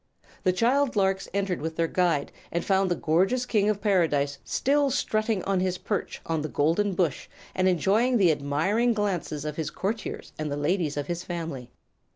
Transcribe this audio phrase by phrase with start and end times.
[0.41, 4.39] The child larks entered with their guide and found the gorgeous King Bird of Paradise
[4.43, 9.57] still strutting on his perch on the golden bush and enjoying the admiring glances of
[9.57, 11.69] his courtiers and the ladies of his family.